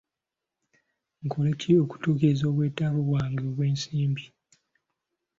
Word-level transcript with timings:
Nkole 1.23 1.51
ki 1.59 1.69
okutuukiriza 1.83 2.43
obwetaavu 2.51 2.99
bwange 3.09 3.43
obw'ensimbi? 3.49 4.25